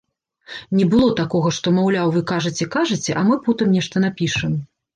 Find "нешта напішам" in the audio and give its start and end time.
3.79-4.61